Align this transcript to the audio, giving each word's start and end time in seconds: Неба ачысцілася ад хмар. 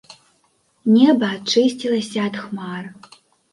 Неба 0.93 1.29
ачысцілася 1.35 2.19
ад 2.31 2.35
хмар. 2.47 2.83